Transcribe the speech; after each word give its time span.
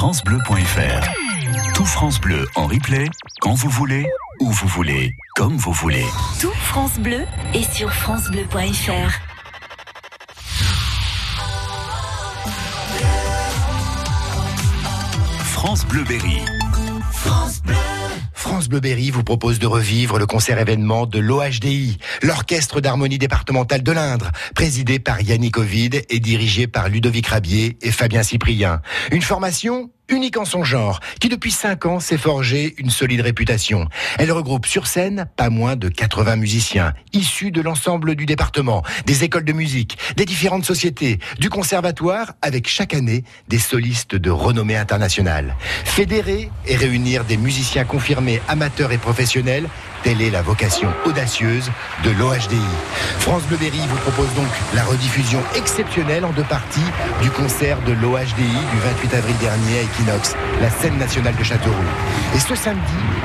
FranceBleu.fr. 0.00 1.74
Tout 1.74 1.84
France 1.84 2.18
Bleu 2.22 2.46
en 2.54 2.66
replay, 2.66 3.04
quand 3.42 3.52
vous 3.52 3.68
voulez, 3.68 4.06
où 4.40 4.50
vous 4.50 4.66
voulez, 4.66 5.14
comme 5.36 5.58
vous 5.58 5.74
voulez. 5.74 6.06
Tout 6.40 6.52
France 6.52 6.98
Bleu 6.98 7.26
est 7.52 7.70
sur 7.70 7.92
FranceBleu.fr. 7.92 9.20
France 15.44 15.84
Bleu 15.84 16.02
Berry. 16.04 16.40
France 18.40 18.68
Bleu. 18.68 18.70
France 18.70 18.80
Bleuberry 18.80 19.10
vous 19.10 19.24
propose 19.24 19.58
de 19.58 19.66
revivre 19.66 20.18
le 20.18 20.26
concert 20.26 20.58
événement 20.58 21.06
de 21.06 21.18
l'OHDI, 21.18 21.98
l'Orchestre 22.22 22.80
d'harmonie 22.80 23.18
départementale 23.18 23.82
de 23.82 23.92
l'Indre, 23.92 24.32
présidé 24.54 24.98
par 24.98 25.20
Yannick 25.20 25.58
Ovid 25.58 26.02
et 26.08 26.20
dirigé 26.20 26.66
par 26.66 26.88
Ludovic 26.88 27.28
Rabier 27.28 27.78
et 27.80 27.90
Fabien 27.90 28.22
Cyprien. 28.22 28.80
Une 29.12 29.22
formation 29.22 29.90
unique 30.10 30.36
en 30.36 30.44
son 30.44 30.64
genre, 30.64 31.00
qui 31.20 31.28
depuis 31.28 31.50
5 31.50 31.86
ans 31.86 32.00
s'est 32.00 32.18
forgé 32.18 32.74
une 32.78 32.90
solide 32.90 33.20
réputation. 33.20 33.88
Elle 34.18 34.32
regroupe 34.32 34.66
sur 34.66 34.86
scène 34.86 35.26
pas 35.36 35.50
moins 35.50 35.76
de 35.76 35.88
80 35.88 36.36
musiciens, 36.36 36.92
issus 37.12 37.50
de 37.50 37.60
l'ensemble 37.60 38.14
du 38.14 38.26
département, 38.26 38.82
des 39.06 39.24
écoles 39.24 39.44
de 39.44 39.52
musique, 39.52 39.98
des 40.16 40.24
différentes 40.24 40.64
sociétés, 40.64 41.18
du 41.38 41.48
conservatoire, 41.48 42.32
avec 42.42 42.68
chaque 42.68 42.94
année 42.94 43.24
des 43.48 43.58
solistes 43.58 44.14
de 44.14 44.30
renommée 44.30 44.76
internationale. 44.76 45.56
Fédérer 45.84 46.50
et 46.66 46.76
réunir 46.76 47.24
des 47.24 47.36
musiciens 47.36 47.84
confirmés, 47.84 48.40
amateurs 48.48 48.92
et 48.92 48.98
professionnels, 48.98 49.68
Telle 50.02 50.22
est 50.22 50.30
la 50.30 50.40
vocation 50.40 50.88
audacieuse 51.04 51.70
de 52.04 52.10
l'OHDI. 52.10 52.56
France 53.18 53.42
Bleu 53.44 53.58
vous 53.58 53.96
propose 53.98 54.32
donc 54.34 54.48
la 54.74 54.82
rediffusion 54.84 55.40
exceptionnelle 55.54 56.24
en 56.24 56.30
deux 56.30 56.44
parties 56.44 56.80
du 57.20 57.30
concert 57.30 57.78
de 57.82 57.92
l'OHDI 57.92 58.24
du 58.26 58.78
28 59.04 59.14
avril 59.14 59.36
dernier 59.40 59.78
à 59.78 59.82
Equinox, 59.82 60.34
la 60.62 60.70
scène 60.70 60.96
nationale 60.96 61.34
de 61.36 61.44
Châteauroux. 61.44 61.76
Et 62.34 62.38
ce 62.38 62.54
samedi, 62.54 62.80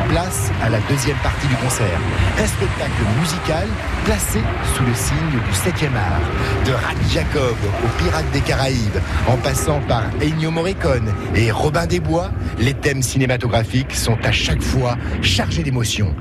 place 0.09 0.51
à 0.61 0.69
la 0.69 0.79
deuxième 0.89 1.17
partie 1.17 1.47
du 1.47 1.55
concert. 1.55 1.99
Un 2.37 2.47
spectacle 2.47 3.01
musical 3.21 3.67
placé 4.03 4.39
sous 4.75 4.83
le 4.83 4.93
signe 4.93 5.31
du 5.31 5.85
7e 5.85 5.95
art. 5.95 6.21
De 6.65 6.71
Rad 6.73 6.97
Jacob 7.09 7.55
aux 7.83 8.03
Pirates 8.03 8.31
des 8.33 8.41
Caraïbes, 8.41 8.99
en 9.27 9.37
passant 9.37 9.79
par 9.87 10.03
Ennio 10.21 10.51
Morricone 10.51 11.13
et 11.35 11.51
Robin 11.51 11.85
des 11.85 12.01
Bois, 12.01 12.31
les 12.59 12.73
thèmes 12.73 13.01
cinématographiques 13.01 13.95
sont 13.95 14.17
à 14.23 14.31
chaque 14.31 14.61
fois 14.61 14.97
chargés 15.21 15.63
d'émotion 15.63 16.13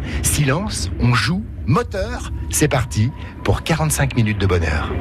on 0.53 1.15
joue, 1.15 1.43
moteur, 1.67 2.31
c'est 2.51 2.69
parti 2.69 3.11
pour 3.45 3.63
45 3.63 4.15
minutes 4.15 4.39
de 4.39 4.47
bonheur. 4.47 4.93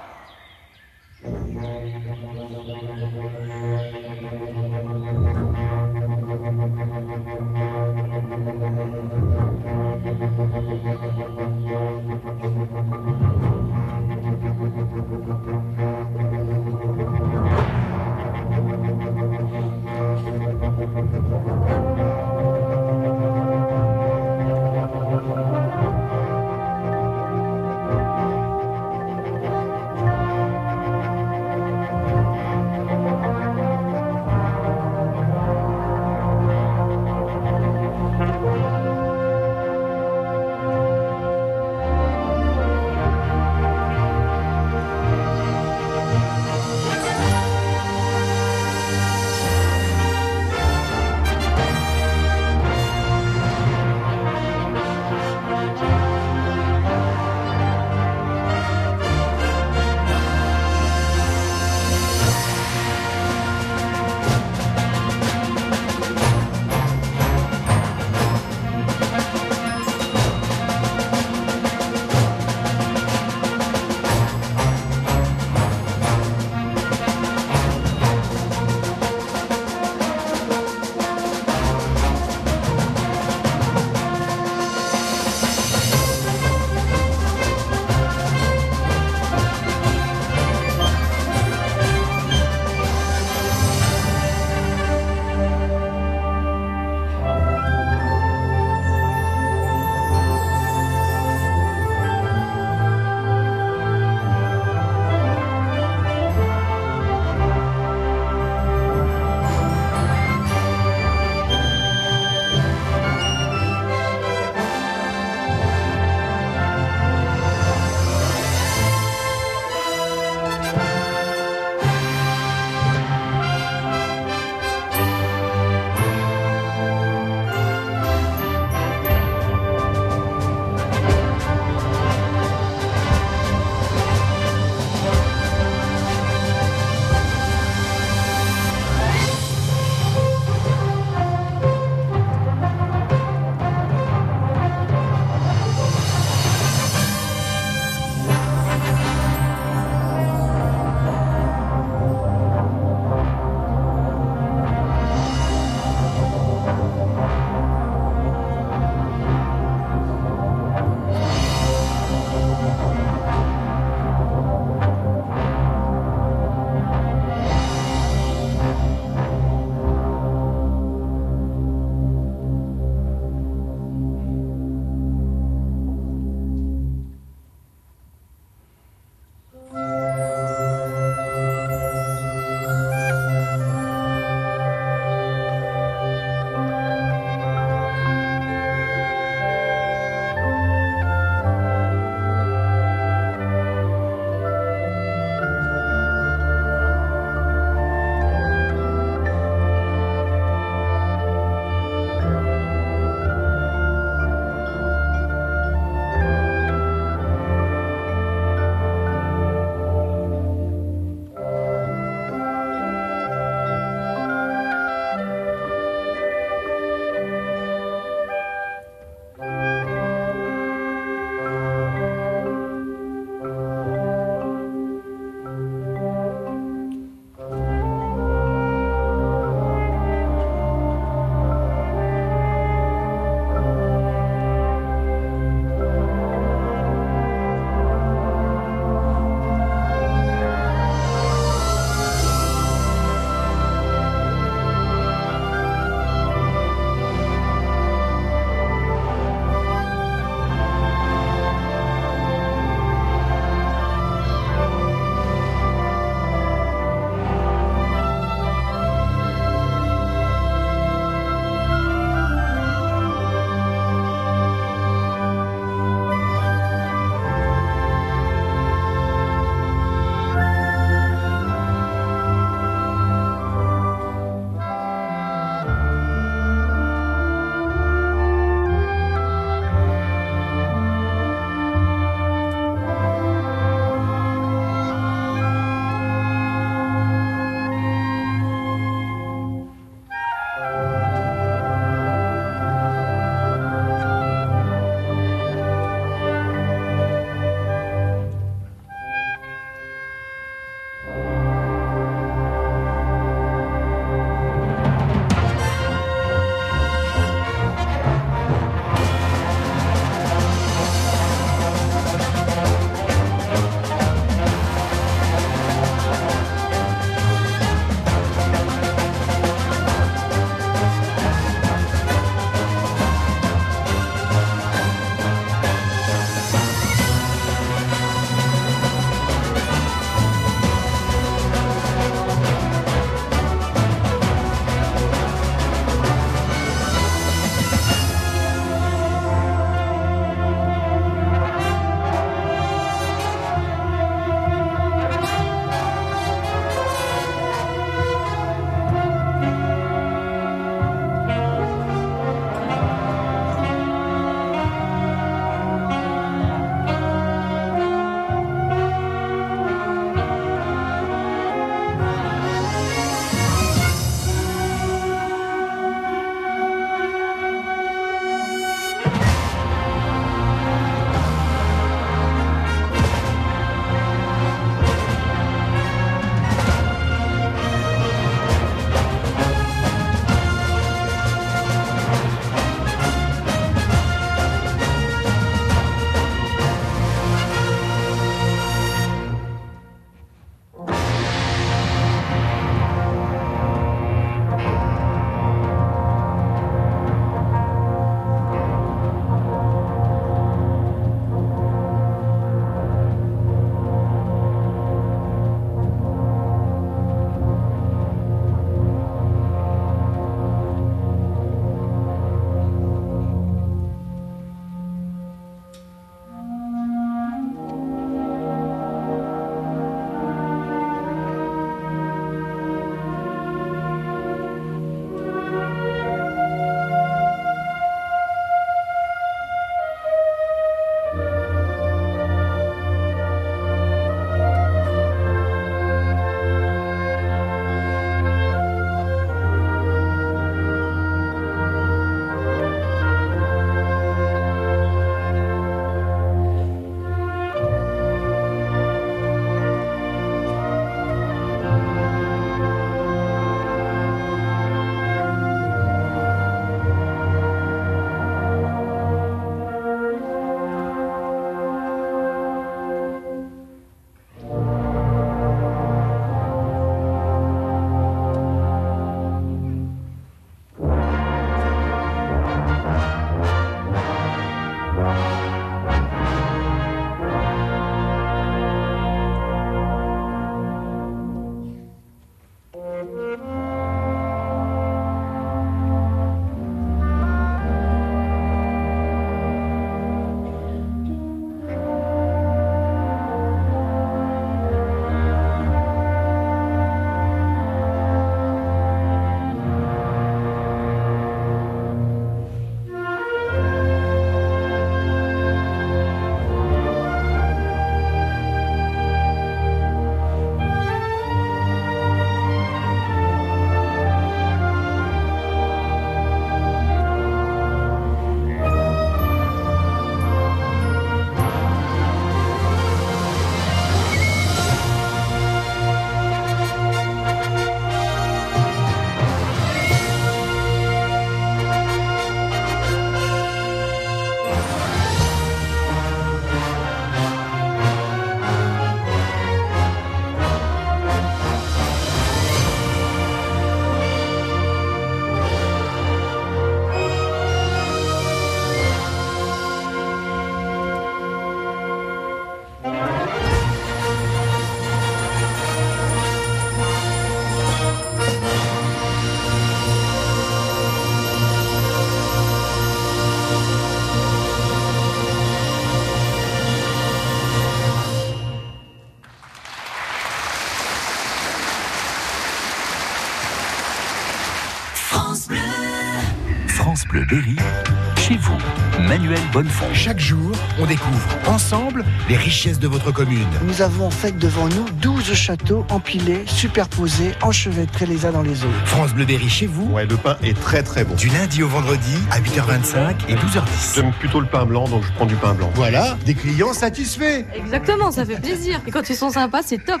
Bonnefond. 579.54 579.86
Chaque 579.94 580.18
jour, 580.18 580.50
on 580.80 580.84
découvre 580.86 581.24
ensemble 581.46 582.04
les 582.28 582.36
richesses 582.36 582.80
de 582.80 582.88
votre 582.88 583.12
commune. 583.12 583.46
Nous 583.64 583.82
avons 583.82 584.06
en 584.08 584.10
fait 584.10 584.36
devant 584.36 584.66
nous 584.66 584.84
12 585.00 585.32
châteaux 585.34 585.86
empilés, 585.90 586.42
superposés, 586.46 587.30
enchevêtrés 587.40 588.06
les 588.06 588.26
uns 588.26 588.32
dans 588.32 588.42
les 588.42 588.64
autres. 588.64 588.84
France 588.86 589.14
Bleu 589.14 589.24
Berry 589.24 589.48
chez 589.48 589.66
vous, 589.68 589.92
Ouais, 589.92 590.06
le 590.06 590.16
pain 590.16 590.36
est 590.42 590.60
très 590.60 590.82
très 590.82 591.04
bon. 591.04 591.14
du 591.14 591.28
lundi 591.28 591.62
au 591.62 591.68
vendredi 591.68 592.16
à 592.32 592.40
8h25 592.40 593.14
et 593.28 593.36
12h10. 593.36 593.94
J'aime 593.94 594.12
plutôt 594.18 594.40
le 594.40 594.46
pain 594.46 594.66
blanc, 594.66 594.88
donc 594.88 595.04
je 595.04 595.12
prends 595.12 595.26
du 595.26 595.36
pain 595.36 595.54
blanc. 595.54 595.70
Voilà, 595.76 596.16
des 596.26 596.34
clients 596.34 596.72
satisfaits. 596.72 597.44
Exactement, 597.54 598.10
ça 598.10 598.24
fait 598.26 598.40
plaisir. 598.40 598.80
Et 598.88 598.90
quand 598.90 599.08
ils 599.08 599.14
sont 599.16 599.30
sympas, 599.30 599.60
c'est 599.64 599.78
top. 599.84 600.00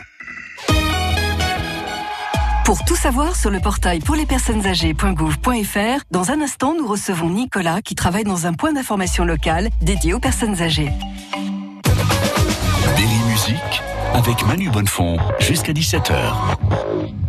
Pour 2.74 2.84
tout 2.84 2.96
savoir 2.96 3.36
sur 3.36 3.50
le 3.50 3.60
portail 3.60 4.00
pour 4.00 4.16
les 4.16 4.26
personnes 4.26 4.66
âgées.gouv.fr, 4.66 6.02
dans 6.10 6.32
un 6.32 6.40
instant, 6.40 6.74
nous 6.76 6.88
recevons 6.88 7.30
Nicolas 7.30 7.80
qui 7.80 7.94
travaille 7.94 8.24
dans 8.24 8.48
un 8.48 8.52
point 8.52 8.72
d'information 8.72 9.24
local 9.24 9.70
dédié 9.80 10.12
aux 10.12 10.18
personnes 10.18 10.60
âgées. 10.60 10.90
Musique 13.28 13.82
avec 14.12 14.44
Manu 14.46 14.70
Bonnefond 14.70 15.18
jusqu'à 15.38 15.72
17h. 15.72 16.14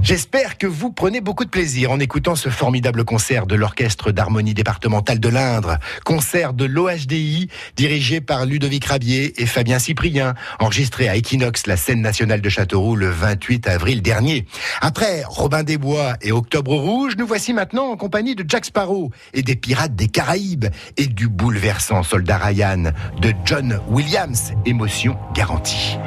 J'espère 0.05 0.59
que 0.59 0.67
vous 0.67 0.91
prenez 0.91 1.19
beaucoup 1.19 1.45
de 1.45 1.49
plaisir 1.49 1.91
en 1.91 1.99
écoutant 1.99 2.35
ce 2.35 2.49
formidable 2.49 3.05
concert 3.05 3.47
de 3.47 3.55
l'Orchestre 3.55 4.11
d'harmonie 4.11 4.53
départementale 4.53 5.19
de 5.19 5.29
l'Indre, 5.29 5.79
concert 6.03 6.53
de 6.53 6.63
l'OHDI 6.65 7.49
dirigé 7.75 8.21
par 8.21 8.45
Ludovic 8.45 8.85
Rabier 8.85 9.41
et 9.41 9.47
Fabien 9.47 9.79
Cyprien, 9.79 10.35
enregistré 10.59 11.09
à 11.09 11.15
Equinox, 11.15 11.65
la 11.65 11.75
scène 11.75 12.01
nationale 12.01 12.41
de 12.41 12.49
Châteauroux 12.49 12.95
le 12.95 13.09
28 13.09 13.67
avril 13.67 14.03
dernier. 14.03 14.45
Après 14.79 15.23
Robin 15.25 15.63
des 15.63 15.79
Bois 15.79 16.17
et 16.21 16.31
Octobre 16.31 16.75
Rouge, 16.75 17.15
nous 17.17 17.25
voici 17.25 17.51
maintenant 17.53 17.89
en 17.89 17.97
compagnie 17.97 18.35
de 18.35 18.45
Jack 18.47 18.65
Sparrow 18.65 19.09
et 19.33 19.41
des 19.41 19.55
Pirates 19.55 19.95
des 19.95 20.07
Caraïbes 20.07 20.67
et 20.97 21.07
du 21.07 21.29
bouleversant 21.29 22.03
Soldat 22.03 22.37
Ryan 22.37 22.91
de 23.19 23.33
John 23.43 23.79
Williams, 23.89 24.51
émotion 24.67 25.17
garantie. 25.33 25.97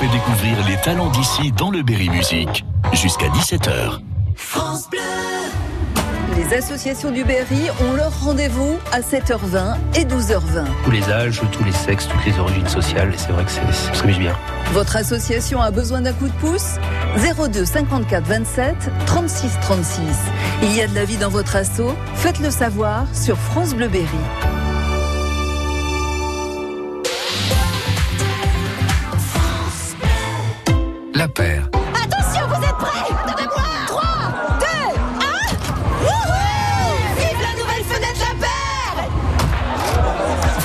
Fait 0.00 0.08
découvrir 0.08 0.56
les 0.66 0.76
talents 0.76 1.10
d'ici 1.10 1.52
dans 1.52 1.70
le 1.70 1.82
Berry 1.82 2.08
Musique. 2.10 2.64
Jusqu'à 2.92 3.26
17h. 3.28 4.00
France 4.36 4.88
Bleu. 4.90 5.00
Les 6.36 6.56
associations 6.56 7.12
du 7.12 7.22
Berry 7.24 7.68
ont 7.80 7.92
leur 7.94 8.12
rendez-vous 8.24 8.76
à 8.92 9.00
7h20 9.00 9.76
et 9.94 10.04
12h20. 10.04 10.64
Tous 10.84 10.90
les 10.90 11.08
âges, 11.10 11.40
tous 11.52 11.62
les 11.64 11.70
sexes, 11.72 12.08
toutes 12.08 12.24
les 12.26 12.36
origines 12.40 12.66
sociales, 12.68 13.12
et 13.14 13.18
c'est 13.18 13.30
vrai 13.30 13.44
que 13.44 13.50
c'est- 13.52 13.60
ça 13.72 13.94
s'amuse 13.94 14.18
bien. 14.18 14.36
Votre 14.72 14.96
association 14.96 15.62
a 15.62 15.70
besoin 15.70 16.00
d'un 16.00 16.12
coup 16.12 16.26
de 16.26 16.32
pouce? 16.34 16.74
02 17.16 17.64
54 17.64 18.24
27 18.26 18.74
36 19.06 19.52
36. 19.62 20.00
Il 20.62 20.74
y 20.74 20.82
a 20.82 20.88
de 20.88 20.94
la 20.94 21.04
vie 21.04 21.16
dans 21.18 21.30
votre 21.30 21.54
asso? 21.54 21.94
Faites-le 22.16 22.50
savoir 22.50 23.04
sur 23.12 23.36
France 23.38 23.74
Bleu 23.74 23.86
Berry. 23.88 24.04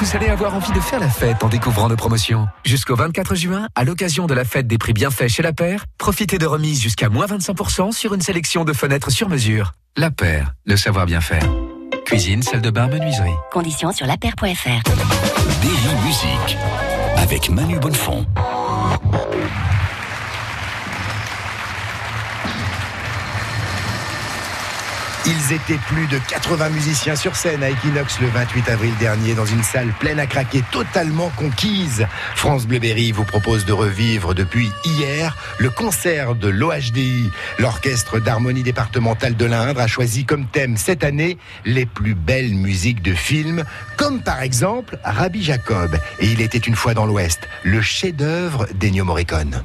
Vous 0.10 0.16
allez 0.16 0.30
avoir 0.30 0.56
envie 0.56 0.72
de 0.72 0.80
faire 0.80 1.00
la 1.00 1.08
fête 1.08 1.44
en 1.44 1.50
découvrant 1.50 1.88
nos 1.88 1.96
promotions. 1.96 2.48
Jusqu'au 2.66 2.96
24 2.96 3.36
juin, 3.36 3.68
à 3.76 3.84
l'occasion 3.84 4.26
de 4.26 4.34
la 4.34 4.44
fête 4.44 4.66
des 4.66 4.80
prix 4.80 4.92
bienfaits 4.92 5.28
chez 5.28 5.44
La 5.44 5.54
Paire, 5.54 5.86
profitez 6.00 6.40
de 6.40 6.48
remises 6.48 6.82
jusqu'à 6.82 7.10
moins 7.10 7.28
25% 7.28 7.92
sur 7.92 8.16
une 8.16 8.22
sélection 8.22 8.66
de 8.66 8.74
fenêtres 8.74 9.12
sur 9.12 9.30
mesure. 9.30 9.74
La 9.98 10.10
Paire, 10.10 10.54
le 10.66 10.78
savoir 10.78 11.06
bien 11.06 11.22
faire. 11.22 11.48
Cuisine, 12.08 12.42
salle 12.42 12.62
de 12.62 12.72
bain, 12.72 12.88
menuiserie. 12.88 13.30
Conditions 13.52 13.92
sur 13.92 14.08
lapaire.fr 14.08 14.82
Berry 15.62 15.96
Musique. 16.04 16.58
Avec 17.18 17.52
Manu 17.52 17.78
Bonnefond. 17.78 18.26
Ils 25.26 25.54
étaient 25.54 25.80
plus 25.88 26.08
de 26.08 26.18
80 26.18 26.70
musiciens 26.70 27.16
sur 27.16 27.36
scène 27.36 27.62
à 27.62 27.70
Equinox 27.70 28.22
le 28.22 28.28
28 28.28 28.70
avril 28.70 28.94
dernier 29.00 29.34
dans 29.34 29.46
une 29.46 29.64
salle 29.64 29.92
pleine 30.00 30.18
à 30.18 30.26
craquer, 30.26 30.64
totalement 30.72 31.30
conquise. 31.36 32.08
France 32.36 32.66
Bleuberry 32.66 33.12
vous 33.12 33.26
propose 33.26 33.66
de 33.66 33.74
revivre 33.74 34.34
depuis 34.34 34.72
hier 34.86 35.36
le 35.58 35.70
concert 35.70 36.36
de 36.36 36.48
l'OHDI. 36.48 37.30
L'Orchestre 37.58 38.20
d'harmonie 38.20 38.64
départementale 38.64 39.36
de 39.36 39.46
l'Indre 39.46 39.82
a 39.82 39.88
choisi 39.88 40.24
comme 40.24 40.46
thème 40.46 40.78
cette 40.78 41.04
année 41.04 41.38
les 41.66 41.86
plus 41.86 42.16
belles 42.16 42.56
musiques 42.56 43.02
de 43.02 43.14
films, 43.14 43.66
comme 43.98 44.22
par 44.22 44.42
exemple 44.42 44.98
Rabbi 45.04 45.44
Jacob 45.44 45.98
et 46.20 46.28
Il 46.28 46.40
était 46.40 46.58
une 46.58 46.76
fois 46.76 46.94
dans 46.94 47.06
l'Ouest, 47.06 47.42
le 47.64 47.82
chef-d'œuvre 47.82 48.68
d'Ennio 48.74 49.04
Morricone. 49.04 49.64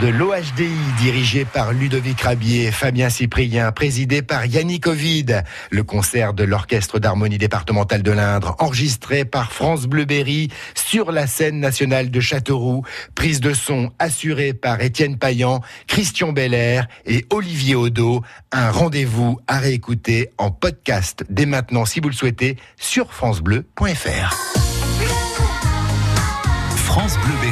De 0.00 0.08
l'OHDI 0.08 0.70
dirigé 0.98 1.44
par 1.44 1.72
Ludovic 1.72 2.20
Rabier, 2.20 2.70
Fabien 2.70 3.10
Cyprien, 3.10 3.72
présidé 3.72 4.22
par 4.22 4.46
Yannick 4.46 4.86
Ovid. 4.86 5.44
Le 5.70 5.82
concert 5.82 6.34
de 6.34 6.44
l'Orchestre 6.44 6.98
d'harmonie 6.98 7.38
départementale 7.38 8.02
de 8.02 8.10
l'Indre, 8.10 8.56
enregistré 8.58 9.24
par 9.24 9.52
France 9.52 9.86
Bleuberry 9.86 10.48
sur 10.74 11.12
la 11.12 11.26
scène 11.26 11.60
nationale 11.60 12.10
de 12.10 12.20
Châteauroux. 12.20 12.82
Prise 13.14 13.40
de 13.40 13.52
son 13.52 13.92
assurée 13.98 14.52
par 14.52 14.80
Étienne 14.80 15.18
Payan, 15.18 15.60
Christian 15.86 16.32
Belair 16.32 16.86
et 17.04 17.24
Olivier 17.30 17.74
Odo. 17.74 18.22
Un 18.52 18.70
rendez-vous 18.70 19.38
à 19.46 19.58
réécouter 19.58 20.30
en 20.38 20.50
podcast 20.50 21.24
dès 21.28 21.46
maintenant 21.46 21.84
si 21.84 22.00
vous 22.00 22.08
le 22.08 22.14
souhaitez 22.14 22.56
sur 22.76 23.12
francebleu.fr. 23.12 24.36
France 26.76 27.16
Bleuberry. 27.18 27.51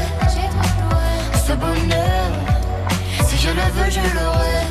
Ce 1.47 1.53
bonheur, 1.53 2.31
si 3.25 3.35
je 3.37 3.49
le 3.49 3.67
veux, 3.75 3.89
je 3.89 3.99
l'aurai. 4.15 4.61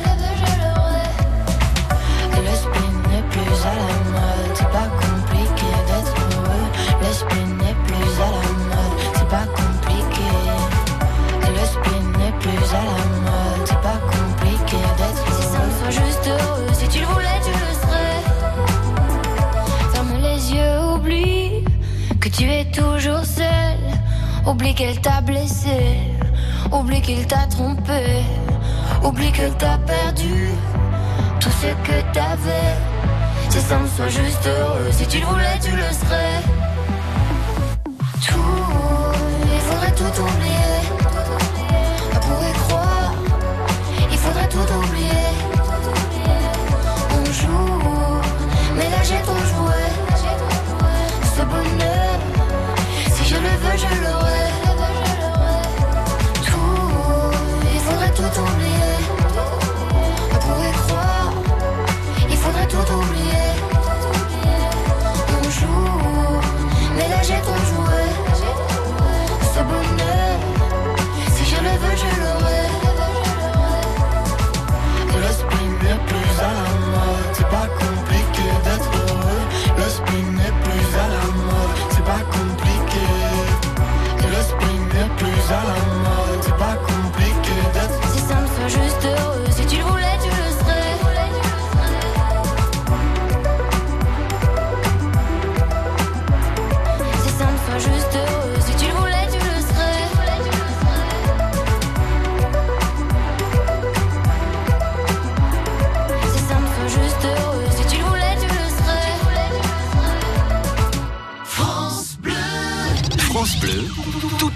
Le 2.33 2.55
spleen 2.55 2.95
n'est 3.09 3.25
plus 3.29 3.57
à 3.65 3.73
la 3.75 3.91
mode. 4.15 4.53
C'est 4.55 4.71
pas 4.71 4.89
compliqué 5.03 5.69
d'être 5.87 6.15
heureux. 6.33 6.67
Le 7.01 7.11
spleen 7.13 7.57
n'est 7.57 7.77
plus 7.85 8.11
à 8.19 8.29
la 8.37 8.45
mode. 8.69 8.95
C'est 9.15 9.27
pas 9.27 9.47
compliqué. 9.53 10.29
Le 11.43 11.65
spleen 11.65 12.07
n'est 12.19 12.35
plus 12.39 12.65
à 12.73 12.83
la 12.89 13.05
mode. 13.27 13.63
C'est 13.65 13.81
pas 13.81 13.99
compliqué 14.15 14.77
d'être 14.97 15.23
heureux. 15.27 15.41
Si 15.41 15.47
ça 15.53 15.59
me 15.65 15.71
soit 15.77 16.05
juste 16.05 16.25
heureux, 16.27 16.67
si 16.73 16.87
tu 16.87 16.99
le 17.01 17.05
voulais, 17.07 17.39
tu 17.45 17.51
le 17.51 17.73
serais. 17.81 18.21
Ferme 19.93 20.15
les 20.21 20.53
yeux, 20.53 20.79
oublie 20.95 21.65
que 22.19 22.29
tu 22.29 22.49
es 22.49 22.65
toujours 22.71 23.25
seul. 23.25 23.77
Oublie 24.47 24.73
qu'elle 24.73 24.99
t'a 25.01 25.21
blessé. 25.21 26.10
Oublie 26.71 27.01
qu'il 27.01 27.25
t'a 27.27 27.45
trompé. 27.47 28.23
Oublie 29.03 29.31
que 29.31 29.49
t'as 29.57 29.77
perdu 29.79 30.49
tout 31.39 31.49
ce 31.49 31.67
que 31.67 32.13
t'avais. 32.13 32.75
Si 33.49 33.59
ça 33.59 33.77
me 33.77 33.87
soit 33.87 34.07
juste 34.07 34.47
heureux, 34.47 34.91
si 34.91 35.05
tu 35.07 35.19
le 35.19 35.25
voulais, 35.25 35.59
tu 35.61 35.71
le 35.71 35.83
serais. 35.91 36.10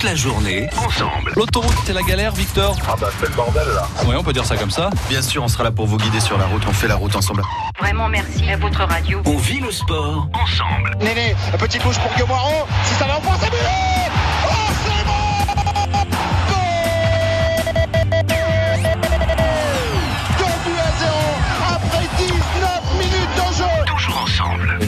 La 0.06 0.14
journée, 0.16 0.70
ensemble. 0.78 1.34
L'autoroute, 1.36 1.76
c'est 1.84 1.94
la 1.94 2.04
galère, 2.04 2.32
Victor 2.32 2.78
Ah 2.88 2.96
bah 3.00 3.10
c'est 3.20 3.28
le 3.28 3.34
bordel 3.34 3.68
là. 3.74 3.88
Ouais, 4.08 4.16
on 4.16 4.24
peut 4.24 4.34
dire 4.34 4.46
ça 4.46 4.56
comme 4.56 4.70
ça. 4.70 4.92
Bien 5.10 5.24
sûr, 5.24 5.44
on 5.44 5.48
sera 5.48 5.64
là 5.64 5.72
pour 5.72 5.88
vous 5.88 5.98
guider 5.98 6.20
sur 6.20 6.38
la 6.38 6.46
route. 6.46 6.62
On 6.68 6.74
fait 6.74 6.88
la 6.88 6.96
route 6.96 7.16
ensemble. 7.16 7.42
Vraiment 7.80 8.08
merci 8.08 8.48
à 8.48 8.58
votre 8.58 8.84
radio. 8.86 9.22
On 9.26 9.38
vit 9.38 9.60
le 9.60 9.72
sport 9.72 10.30
ensemble. 10.34 10.96
Néné, 11.02 11.36
un 11.52 11.58
petit 11.58 11.80
touche 11.80 11.98
pour 11.98 12.14
Guemoiro. 12.18 12.68
Si 12.84 12.94
ça 12.94 13.08
va 13.08 13.18
en 13.18 13.22
France, 13.22 13.40
c'est 13.42 13.50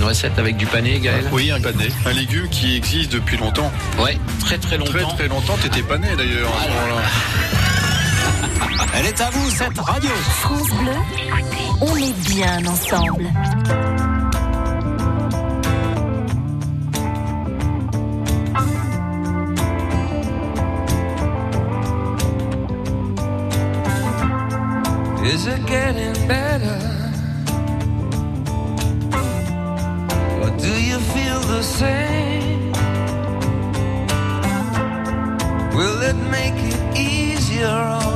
recette 0.08 0.40
avec 0.40 0.56
du 0.56 0.66
pané, 0.66 1.00
Gaël 1.00 1.26
Oui, 1.34 1.52
un 1.52 1.60
pané. 1.60 1.90
Un 2.06 2.14
légume 2.14 2.48
qui 2.48 2.78
existe 2.78 3.12
depuis 3.12 3.36
longtemps. 3.36 3.70
Ouais, 4.00 4.18
très 4.40 4.58
très 4.58 4.78
longtemps. 4.78 4.92
Très 4.92 5.16
très 5.16 5.28
longtemps, 5.28 5.58
t'étais 5.62 5.84
pané 5.84 6.08
d'ailleurs 6.16 6.50
à 6.50 6.64
ce 6.64 6.70
moment-là. 6.70 7.02
Elle 8.96 9.06
est 9.06 9.22
à 9.22 9.30
vous, 9.30 9.50
cette 9.52 9.78
radio. 9.78 10.10
France 10.40 10.70
Bleu, 10.70 10.92
on 11.82 11.96
est 11.98 12.30
bien 12.30 12.66
ensemble. 12.66 13.26
Is 25.26 25.46
it 25.46 25.66
getting 25.68 26.28
better? 26.28 26.97
It 36.08 36.16
make 36.32 36.54
it 36.56 36.98
easier 36.98 38.07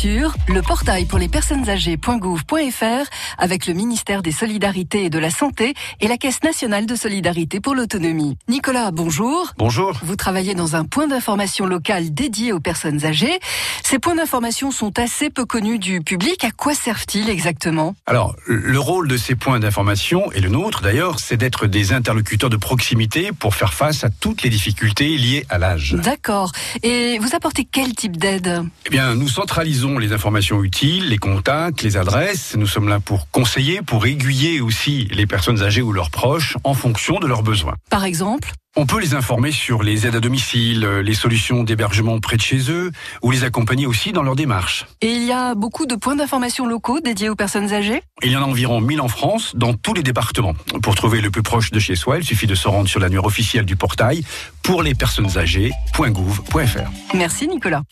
sur 0.00 0.34
le 0.48 0.62
portail 0.62 1.04
pour 1.04 1.18
les 1.18 1.28
personnes 1.28 1.68
âgées.gouv.fr 1.68 3.10
avec 3.36 3.66
le 3.66 3.74
ministère 3.74 4.22
des 4.22 4.32
Solidarités 4.32 5.04
et 5.04 5.10
de 5.10 5.18
la 5.18 5.28
Santé 5.28 5.74
et 6.00 6.08
la 6.08 6.16
Caisse 6.16 6.42
nationale 6.42 6.86
de 6.86 6.94
solidarité 6.94 7.60
pour 7.60 7.74
l'autonomie. 7.74 8.38
Nicolas, 8.48 8.92
bonjour. 8.92 9.52
Bonjour. 9.58 10.00
Vous 10.02 10.16
travaillez 10.16 10.54
dans 10.54 10.74
un 10.74 10.86
point 10.86 11.06
d'information 11.06 11.66
local 11.66 12.14
dédié 12.14 12.54
aux 12.54 12.60
personnes 12.60 13.04
âgées. 13.04 13.40
Ces 13.84 13.98
points 13.98 14.14
d'information 14.14 14.70
sont 14.70 14.98
assez 14.98 15.28
peu 15.28 15.44
connus 15.44 15.78
du 15.78 16.00
public. 16.00 16.44
À 16.44 16.50
quoi 16.50 16.72
servent-ils 16.72 17.28
exactement? 17.28 17.94
Alors, 18.06 18.34
le 18.46 18.80
rôle 18.80 19.06
de 19.06 19.18
ces 19.18 19.34
points 19.34 19.60
d'information, 19.60 20.32
et 20.32 20.40
le 20.40 20.48
nôtre 20.48 20.80
d'ailleurs, 20.80 21.20
c'est 21.20 21.36
d'être 21.36 21.66
des 21.66 21.92
interlocuteurs 21.92 22.48
de 22.48 22.56
proximité 22.56 23.32
pour 23.38 23.54
faire 23.54 23.74
face 23.74 24.02
à 24.02 24.08
toutes 24.08 24.44
les 24.44 24.48
difficultés 24.48 25.18
liées 25.18 25.44
à 25.50 25.58
l'âge. 25.58 25.92
D'accord. 25.92 26.52
Et 26.82 27.18
vous 27.18 27.34
apportez 27.34 27.68
quel 27.70 27.94
type 27.94 28.16
d'aide? 28.16 28.64
Eh 28.86 28.88
bien, 28.88 29.14
nous 29.14 29.28
centralisons 29.28 29.89
les 29.98 30.12
informations 30.12 30.62
utiles, 30.62 31.08
les 31.08 31.18
contacts, 31.18 31.82
les 31.82 31.96
adresses. 31.96 32.54
Nous 32.56 32.66
sommes 32.66 32.88
là 32.88 33.00
pour 33.00 33.30
conseiller, 33.30 33.82
pour 33.82 34.06
aiguiller 34.06 34.60
aussi 34.60 35.08
les 35.10 35.26
personnes 35.26 35.62
âgées 35.62 35.82
ou 35.82 35.92
leurs 35.92 36.10
proches 36.10 36.56
en 36.64 36.74
fonction 36.74 37.18
de 37.18 37.26
leurs 37.26 37.42
besoins. 37.42 37.74
Par 37.90 38.04
exemple? 38.04 38.52
On 38.76 38.86
peut 38.86 39.00
les 39.00 39.14
informer 39.14 39.50
sur 39.50 39.82
les 39.82 40.06
aides 40.06 40.14
à 40.14 40.20
domicile, 40.20 40.86
les 40.86 41.14
solutions 41.14 41.64
d'hébergement 41.64 42.20
près 42.20 42.36
de 42.36 42.40
chez 42.40 42.70
eux, 42.70 42.92
ou 43.20 43.32
les 43.32 43.42
accompagner 43.42 43.84
aussi 43.84 44.12
dans 44.12 44.22
leur 44.22 44.36
démarche. 44.36 44.86
Et 45.00 45.10
il 45.10 45.24
y 45.24 45.32
a 45.32 45.56
beaucoup 45.56 45.86
de 45.86 45.96
points 45.96 46.14
d'information 46.14 46.66
locaux 46.66 47.00
dédiés 47.00 47.28
aux 47.28 47.34
personnes 47.34 47.72
âgées? 47.72 48.00
Il 48.22 48.30
y 48.30 48.36
en 48.36 48.42
a 48.42 48.46
environ 48.46 48.80
1000 48.80 49.00
en 49.00 49.08
France, 49.08 49.56
dans 49.56 49.74
tous 49.74 49.92
les 49.92 50.04
départements. 50.04 50.54
Pour 50.84 50.94
trouver 50.94 51.20
le 51.20 51.32
plus 51.32 51.42
proche 51.42 51.72
de 51.72 51.80
chez 51.80 51.96
soi, 51.96 52.18
il 52.18 52.24
suffit 52.24 52.46
de 52.46 52.54
se 52.54 52.68
rendre 52.68 52.88
sur 52.88 53.00
l'annuaire 53.00 53.24
officiel 53.24 53.64
du 53.64 53.74
portail 53.74 54.22
pour 54.62 54.84
les 54.84 54.94
personnes 54.94 55.36
âgées.gouv.fr. 55.36 57.16
Merci 57.16 57.48
Nicolas. 57.48 57.82